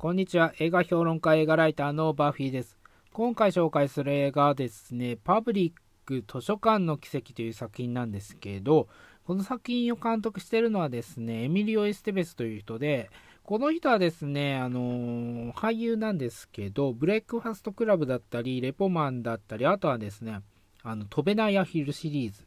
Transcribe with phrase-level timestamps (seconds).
[0.00, 0.54] こんにちは。
[0.58, 2.78] 映画評論家、映画ライターのバフィーです。
[3.12, 8.88] 今回紹介する映画はですね、パブリック図書館の奇跡という作品なんですけど、
[9.26, 13.10] この作品を監督しているのはですね、エミリオ・エステベスという人で、
[13.42, 20.40] この人はですね、あのー、俳優なんですけど、ブレックファストクラブだったり、レポマンだったり、あとはですね、
[20.82, 22.46] あの、飛べないアヒルシリーズ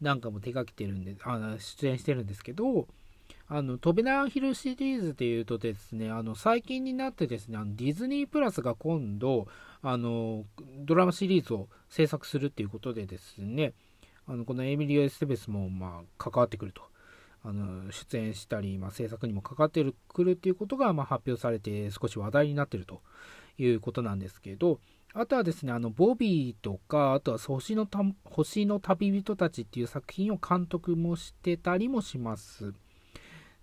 [0.00, 2.86] なんかも手掛けてるんで、あの出演してるんですけど、
[3.48, 9.46] あの、飛べなヒルシリーズでいうとですね、あの、最近になってですね、あのディズニープラスが今度、
[9.82, 10.44] あの、
[10.78, 13.72] ドラマシリーズを制作するっていうことでですね、
[14.26, 16.82] あの、このエミリオ・エステベスも、まあ、関わってくると。
[17.44, 23.02] あの、出演したり、まあ、制作にも関わってくるっていうことが、まあ、発表されて、少し話題になってると
[23.58, 24.80] いうことなんですけど、
[25.14, 32.74] あとはですね、あの、ボビーとか、あとは星のた星の旅人たちっていう作品を監督もしてたりもします。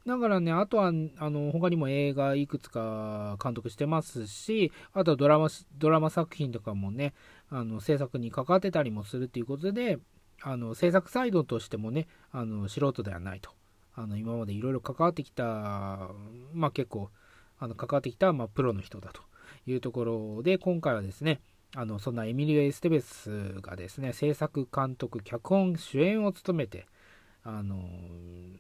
[0.06, 0.92] だからね、あとは、あ
[1.30, 7.14] の、他にも映画いくつか監督してますし、あとはドラマ、ドラマ作品とかもね、
[7.50, 10.00] あの、制作に関わってたりもするっていうことで、
[10.42, 13.52] あの、制作サイドとしてもね、あの、素人ではないと。
[13.96, 16.10] あの、今までいろいろ関わってきた、
[16.54, 17.10] まあ結構、
[17.60, 19.22] あの、関わってきた、まあ、プロの人だと
[19.66, 21.40] いうところで、今回はですね、
[21.76, 26.88] あの、そんなエミリオ・エステベスがですね、制作、監督、脚本、主演を務めて、
[27.44, 27.84] あの、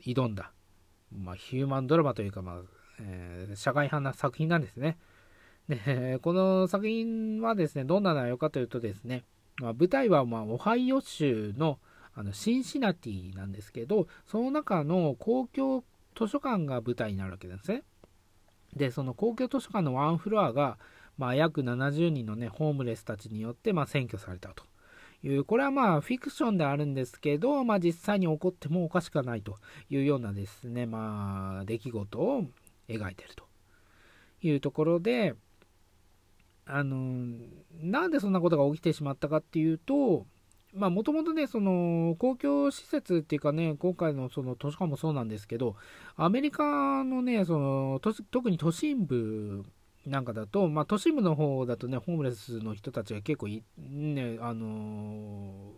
[0.06, 0.52] 挑んだ、
[1.18, 2.62] まあ、ヒューマンドラマというか、まあ
[3.00, 4.98] えー、社会派な作品なんですね。
[5.68, 9.24] で、 この作品はですね、どんな内容かというとですね、
[9.62, 11.80] まあ、舞台はまオハイオ州の
[12.16, 15.84] あのシンシナティなんですけど、その中の公共
[16.16, 17.84] 図書館が舞台になるわけですね。
[18.76, 20.78] で、その公共図書館のワンフロアが、
[21.18, 24.64] まあ、約70人のね、ホームレスたちによって、まあ、占拠されたと。
[25.24, 29.58] いう、これはまあフィクションであるんですけど、まあ実際に起こってもおかしくないと
[29.90, 32.46] いうようなですね、まあ出来事を
[32.90, 33.46] 描いてると
[34.42, 35.36] いうところで、
[36.66, 37.38] あの、
[37.82, 40.26] なんでそんなことが起きてしまったかっていうと、
[40.74, 45.76] まあもともとね、その公共施設っていうかね、今回のその図書館もそうなんですけど、
[46.16, 49.66] アメリカのね、その特に都心部
[50.06, 53.48] なんかだと、まあ、都心部の方だとね、ホームレスの人たちが結構、
[53.78, 55.72] ね、あの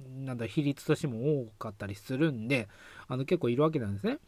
[0.00, 2.68] ー、なんだ、比率としても多かったりするんで、
[3.08, 4.18] あの結構いるわけなんですね。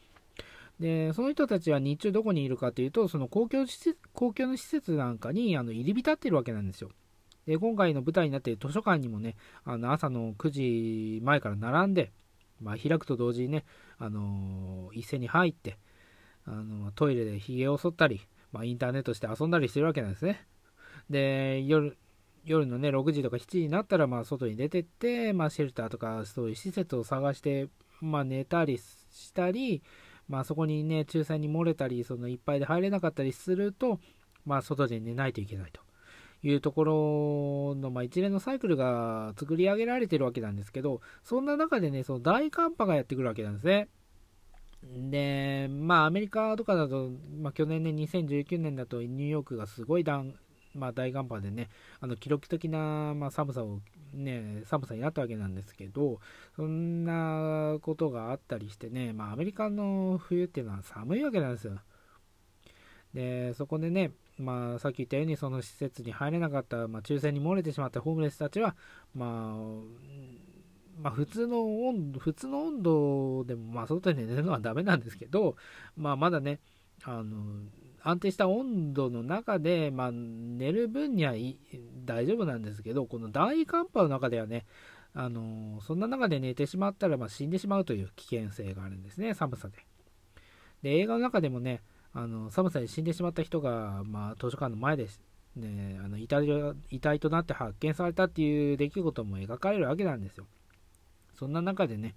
[0.80, 6.90] で、その人たちは日中どこにいるかというと、その公共施設公共の施設なんかにあの入り浸ってるわけなんですよ。
[7.46, 12.10] で、今回の舞台になっている図書館にもね、あの朝の9時前から並んで、
[12.60, 13.64] まあ、開くと同時にね、
[13.98, 15.78] あのー、一斉に入って、
[16.46, 18.20] あのトイレで髭を剃ったり、
[18.52, 20.46] まあ、インターネットして遊んだりしてるわけなんですね。
[21.08, 21.96] で、夜、
[22.44, 27.68] 夜のね、6時とか7時になったら、まあ、外に出てって、まあ、シェルターとか、そういう施設を探して、
[28.00, 29.82] まあ、寝たりしたり、
[30.28, 33.98] まあ、そこにね、抽選に漏れたり、そのいっぱいで入れなかったりすると、
[34.46, 35.80] まあ、外で寝ないといけないと
[36.42, 43.88] いうところの、まあ、一連のサイクルが作り上げられてるわけなんですけど、そんな中でね、その大寒波がやってくるわけなんですね。
[44.82, 50.34] で、まあ、アメリカとかだと、まあ、去年ね、2019年だとニューヨークがすごい大,、
[50.74, 51.68] まあ、大寒波でね、
[52.00, 53.80] あの記録的な、まあ、寒さを、
[54.14, 56.20] ね、寒さになったわけなんですけど、
[56.56, 61.78] そんなことがあったりしてね、まあ、アメリカの冬っていうのは寒いわけなんですよ。
[63.12, 68.74] で、そこでね、まあ、さっき言ったように、その施設に入れなかった、まあ、抽選に漏れてしまったホームレスたちは、
[69.14, 69.56] まあ、
[71.02, 75.56] まあ、普通の温度、普通の温度でも、まあ、外で寝るのはダメなんですけど、
[75.96, 76.60] まあ、まだね、
[77.04, 77.62] あの、
[78.02, 81.58] 安定した温度の中で、まあ、寝る分にはい
[82.04, 84.66] 大丈夫なんですけど、この大寒波の中ではね、
[85.14, 89.78] あの、そんな中で寝てしまったら、まあ、死んでしまうという危険性があるんですね、寒さで。
[90.82, 91.82] で、映画の中でもね、
[92.12, 95.06] あの寒さで死んでしまった人が、まあ、図書館の前で、
[95.56, 96.46] ね、あの遺体
[96.90, 100.46] 遺体となって発見されたっていう出来事も描かれるわけなんですよ。
[101.40, 102.16] そんな中でね、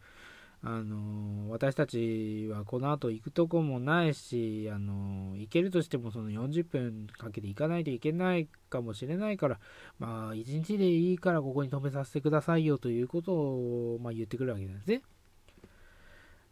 [0.65, 9.59] あの私たちはこの後行くとこもないし、あの行けるとしてもその40分かけて行かないといけないかもしれないから、
[9.97, 15.01] まあ、1日でいいからここに止めさせてくださいよということを、まあ、言ってくるわけなんですね。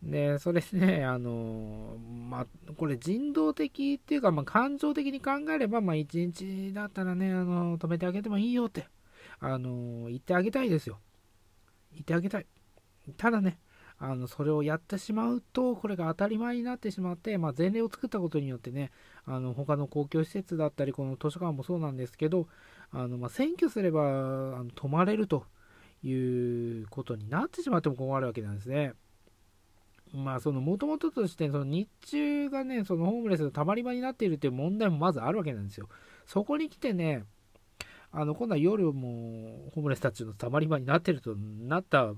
[0.04, 1.98] で、それね、あの
[2.30, 8.88] まあ、これ人道的っていうか、まあ、感情的に考えれば、まあ、1日だったらね、あの止めてあげてもいいよって、
[9.40, 11.00] あの言ってあげたいですよ。
[11.94, 12.46] 言ってあげたい。
[13.18, 13.60] ただね、
[14.00, 18.92] あのそれをやってしまうと、これが当たり前になってしまって、まあ、前例を作ったことによってね、
[19.26, 22.48] あの他の公共施設だったり、この図書館もそうなんですけど、
[22.92, 25.46] あのまあ、占拠すればあの泊まれると
[26.04, 26.14] い
[26.82, 28.94] うことになってしまっても困るわけなんですね。
[30.14, 35.88] まあその元々ととしてその日中がねそのホームレスのたまり場になっているっていう問題もまずあるわけなんですよ
[36.26, 37.24] そこに来てね
[38.14, 42.14] あの今度は夜もホームレスたちのたまり場になってるとなったら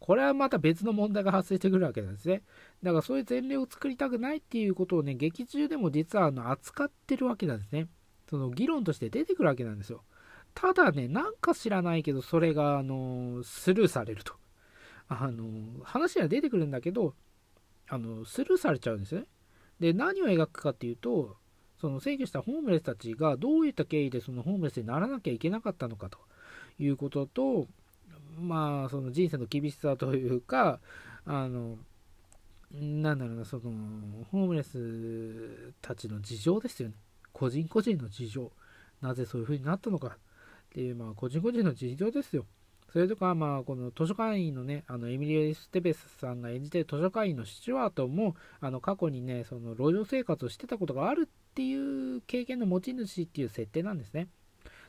[0.00, 2.42] これはまた別の問題が発生してくるわけなんですね。
[2.82, 7.86] だからそういう前例を作りたくないっていうことをね劇中でも実はあの扱ってるわけなんですね。
[8.28, 10.02] その議論として出てくるわけなんですよ。
[10.54, 14.34] ただねなんか知らないけどそれがあのスルーされると。
[15.08, 17.14] あの話は出てくるんだけど
[17.88, 19.24] あのスルーされちゃうんですね。
[19.78, 21.36] で何を描くかっていうと
[21.82, 26.18] その制御したホームレスたちがどういった経緯でそのホームレスにならなきゃいけなかったのかと
[26.78, 27.66] いうことと
[28.38, 30.78] まあその人生の厳しさというか
[31.26, 31.78] あの
[32.70, 33.62] なんだろうなその
[34.30, 36.94] ホームレスたちの事情ですよね。
[37.32, 38.52] 個人個人の事情。
[39.00, 40.10] なぜそういう風になったのかっ
[40.72, 42.46] ていうまあ個人個人の事情ですよ。
[42.92, 54.28] それとか、まあ、この図書館員のね、あのエミリア・ステベスさんが演じてる図書館員のスチュワートも、あの過去にね、その路上生活をしてたことがあるっていう経験の持ち主っていう設定なんですね。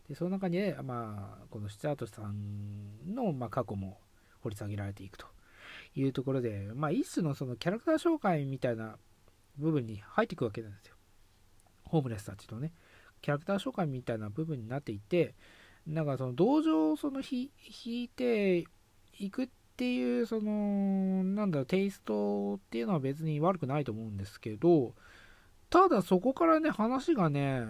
[0.08, 4.00] で、その中に、ね、まあ、このスチュワートさんの、まあ、過去も
[4.42, 5.26] 掘り下げられていくと
[5.94, 8.96] いうところで、まあ、一種のそのキャラクター紹介みたいな
[9.58, 10.96] 部分に入っていくわけなんですよ。
[11.84, 12.72] ホームレスたちのね、
[13.22, 15.36] キャラクター紹介みたいな部分になっていて、
[15.86, 17.50] なんかその同情をその引
[17.86, 18.66] いて
[19.20, 24.94] いくっていうそのなんだろうテイストっていうのは別に悪くないと思うんですけど
[25.74, 27.66] ただそこからね話がね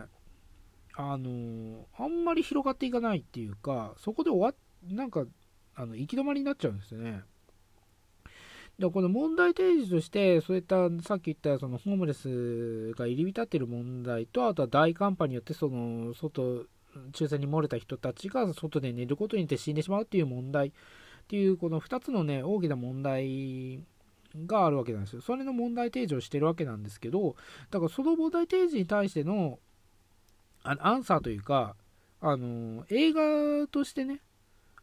[0.94, 4.56] あのあんまり広がっていかないっていうかそこで終わっ
[4.94, 5.24] なんか
[5.74, 7.22] あの行き止まりになっちゃうんですよね。
[8.78, 16.66] でこの問題提示としてそういったさっき言ったそのホームレスが入り浸ってる問題とあとは大寒波によってその外
[17.14, 20.72] 抽選に漏れた人たちが外で寝ることによって死んでしまうっていう問題っ
[21.30, 23.86] ていうこの2つのね大きな問題
[24.36, 25.22] があるわけなんですよ。
[25.22, 27.36] それの問題提示をしてるわけなんですけど
[27.70, 29.60] だからその問題提示に対しての
[30.64, 31.76] あアンサーというか
[32.22, 34.22] あの映画としてね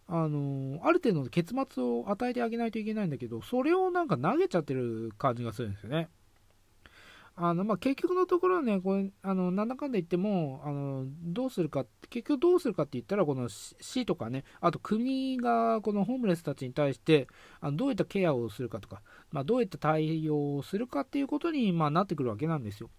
[0.06, 6.08] あのある程度の結末を与えてあげないといけないんだけどそれをなんか投げちゃってる感じがするんですよね。
[7.43, 17.29] あのまあ、結局のところはね、これあのなんだかんだ言ってもあの、どうするか、結局どうするかって言ったら、この市とかね、あと国がこのホームレスたちに対して
[17.62, 19.00] あのどういったケアをするかとか、
[19.32, 22.91] まあ、どういった対応をするかっていうことに、まあ、なってくるわけなんですよ。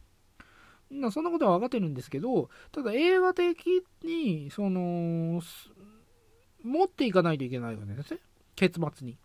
[1.12, 5.42] そんなことは分かってるんですけど、ただ映画的に、その、
[6.64, 8.20] 持っていかないといけないわけですね、
[8.56, 9.18] 結末に。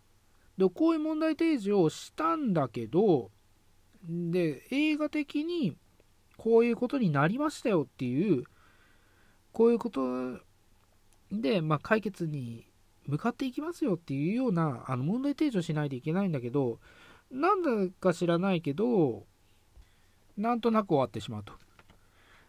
[0.57, 3.31] で、こういう問題提示をしたんだけど、
[4.05, 5.77] で、映画的に
[6.37, 8.45] こういうことになりましたよっていう、
[9.53, 10.41] こういうこと
[11.33, 12.67] で、まあ、解決に
[13.07, 16.79] 向かっていきますよっていうようなあの問題提示をしないといけないんだけど、
[17.31, 17.71] なんだ
[18.01, 19.25] か知らないけど、
[20.37, 21.53] なんとなく終わってしまうと。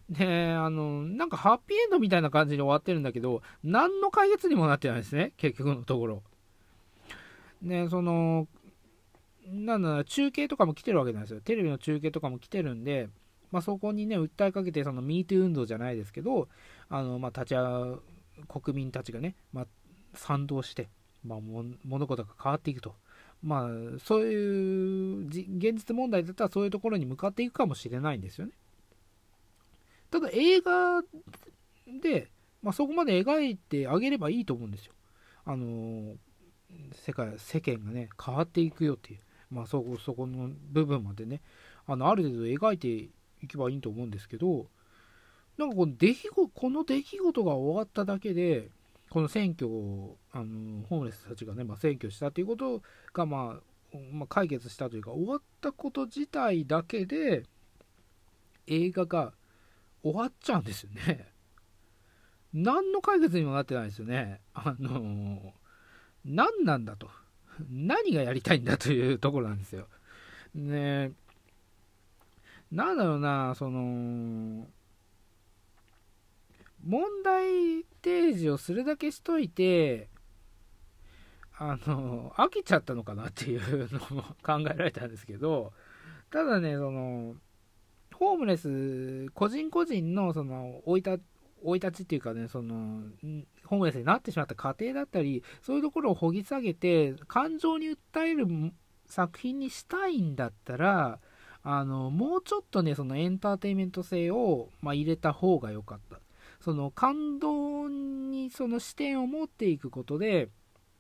[0.10, 6.24] で、あの、なんかハッピーエンドみたいな感じで終わってるんだけど、何の解決にもなってないですね、結局のところ。
[7.62, 8.48] ね、その、
[9.50, 11.42] なんだ中継とかも来てるわけなんですよ。
[11.42, 13.10] テレビの中継とかも来てるんで、
[13.52, 16.48] まあ、そこにね、訴えかけて、その MeToo 運動じゃないですけど、
[16.90, 18.00] あの、まあ、立ち会う
[18.48, 19.68] 国民たちがね、まあ、
[20.18, 20.90] 賛同して、
[21.24, 22.96] まあ、物事が変わっていくと。
[23.44, 28.54] まあ、そういう現実問題だったらそういうところに向かっていくかもしれないんですよね。
[30.10, 31.02] ただ映画
[32.02, 32.32] で、
[32.64, 34.94] まあ、そこまで描いてあげればいいと思うんですよ。
[35.46, 36.16] あの
[36.94, 39.20] 世界世間がね変わっていくよっていう
[39.50, 41.42] まあそこそこの部分までね
[41.86, 43.12] あのある程度描いてい
[43.48, 44.68] けばいいと思うんですけど
[45.58, 48.70] なんかこの出来事この出来事が終わっただけで
[49.10, 52.82] この選挙をあのホームレスたちがね、まあ、選挙したということ
[53.14, 53.60] が、ま
[53.94, 57.44] あ、まあ、解決したというか終わったこと自体だけで
[58.68, 59.34] 映画が
[60.04, 61.32] 終わっちゃうんですよね。
[62.54, 64.42] 何の解決にもなってないですよね。
[64.54, 65.54] あの
[66.26, 67.10] 何なんだと。
[67.70, 69.88] 何がやりたいんだというところなんですよ。
[70.54, 71.12] ね
[72.72, 74.68] なんだろうな、その、
[76.88, 80.08] 問題提示をするだけしといて、
[81.58, 85.74] あの、飽きちゃったのかなっていうのも考えられたんですけど、
[86.32, 87.36] ただね、その、
[88.14, 91.22] ホームレス、個人個人の、その、生い立
[91.64, 93.02] 生い立ちっていうかね、その、
[93.66, 98.48] ホームレスになってしまった過程だったり、そういうところを掘り下げて、感情に訴える
[99.08, 101.20] 作品にしたいんだったら、
[101.64, 106.07] あの、もうちょっとね、そのエンターテインメント性を、まあ、入れた方が良かった。
[106.60, 110.50] その感動にその視点を持っていくことで、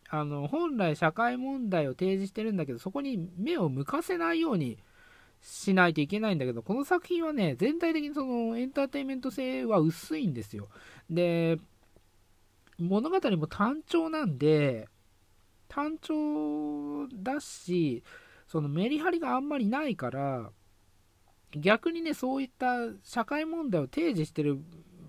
[0.10, 4.78] あの本来社会問題を提示してるんだけどそこに目を向かせないように
[5.42, 10.70] しないといけないんだけどこの作品はね全体的にそのエンターテインメント性は薄いんですよ。
[11.10, 11.60] で
[12.80, 14.88] 物語も単調なんで
[15.68, 18.04] 単調だし
[18.48, 20.52] そのメリハリがあんまりないから
[21.52, 24.60] 逆にねそういった社会問題を提示してる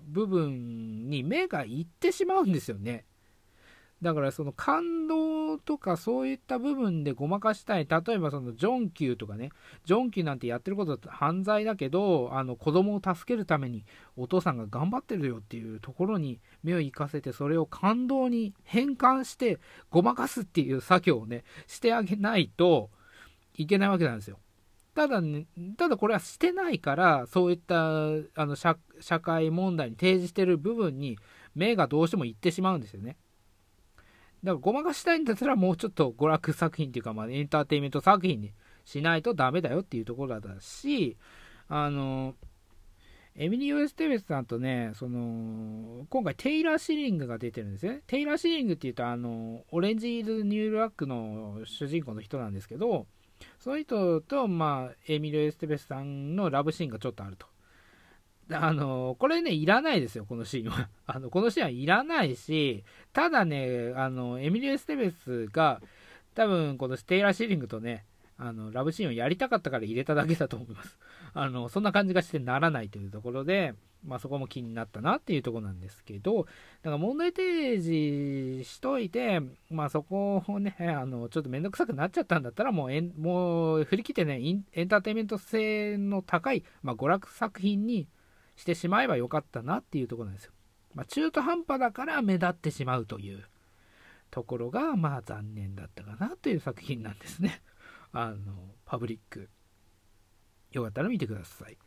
[0.09, 3.05] 部分に目がいってしまうんですよね。
[4.01, 7.87] だからその感動とかそういった部分でごまかしたい。
[7.87, 9.49] 例えばそのジョン級とかね。
[9.83, 13.83] ジョン級なんてやってることは犯罪だけどあの子供を助けるために
[14.15, 22.89] お父さんが頑張ってるよっていうところに目を行かせてそれを感動に変換してごまかすっていう作業をねしてあげないと
[23.55, 24.39] いけないわけなんですよ。
[24.99, 25.45] ただね、
[25.77, 27.75] ただこれはしてないから、そういった
[28.35, 28.75] あの社
[29.21, 31.17] 会問題に提示してる部分に
[31.55, 33.15] 目がどうしてもいってしまうんですよね。
[34.43, 38.51] だからごまかしたいんだったらもうちょっと娯楽作品っていうか、まあ、エンターテインメント作品に
[38.83, 41.15] しないとダメだよっていうところだし、
[41.69, 42.35] あの、
[43.37, 48.01] エミリオ・エステベスさんとね、その、今回テイラー・シリングが出てるんですね。
[48.05, 53.07] テイラー・シリングっていうと、あの、オレンジ・イズ・ニューラックの主人公の人なんですけど、
[53.59, 57.47] その人と、まあ、エミリオ・エステベスさんのラブシーンがちょっとあると。
[58.51, 60.89] あの、これね、いらないですよ、このシーンは。
[61.05, 65.81] あの、このシーンはいらないし、ただね、あの、エミリオ・エステベスが、
[66.33, 68.05] 多分、このテイラー・シリングとね、
[68.37, 70.97] あの、ラブシーンをやりたかったから入れただけだと思います。
[71.33, 73.73] あの、そんな感じがしてならないというところで、
[74.05, 84.39] まあそこも気になったなっていうとこなんですけど、だから問題提示しといて、まあそこをね、あの、ちょっとめんどくさくなっちゃったんだったら、もうえん、もう振り切ってね
[84.73, 88.07] エンターテインメント性の高い、まあ娯楽作品に
[88.55, 90.53] してしまえばよかったなっていうとこなんですよ。
[90.93, 93.43] まあ中途半端だから目立ってしまうという
[94.31, 97.61] ところが、まあ残念だったかなという作品なんですね。
[98.13, 98.37] あの、
[98.85, 99.49] パブリック。
[100.71, 101.77] よかったら見てください。